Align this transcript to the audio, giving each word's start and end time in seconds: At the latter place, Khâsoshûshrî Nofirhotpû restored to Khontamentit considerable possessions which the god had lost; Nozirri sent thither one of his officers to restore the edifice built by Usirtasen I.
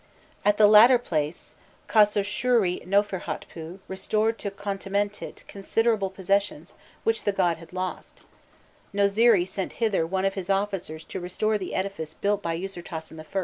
At 0.43 0.57
the 0.57 0.65
latter 0.65 0.97
place, 0.97 1.53
Khâsoshûshrî 1.87 2.87
Nofirhotpû 2.87 3.81
restored 3.87 4.39
to 4.39 4.49
Khontamentit 4.49 5.45
considerable 5.45 6.09
possessions 6.09 6.73
which 7.03 7.23
the 7.23 7.31
god 7.31 7.57
had 7.57 7.71
lost; 7.71 8.21
Nozirri 8.95 9.47
sent 9.47 9.73
thither 9.73 10.07
one 10.07 10.25
of 10.25 10.33
his 10.33 10.49
officers 10.49 11.03
to 11.03 11.19
restore 11.19 11.59
the 11.59 11.75
edifice 11.75 12.15
built 12.15 12.41
by 12.41 12.57
Usirtasen 12.57 13.19
I. 13.23 13.39